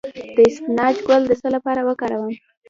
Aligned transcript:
د 0.35 0.37
اسفناج 0.49 0.95
ګل 1.07 1.21
د 1.27 1.31
څه 1.41 1.47
لپاره 1.55 1.81
وکاروم؟ 1.87 2.33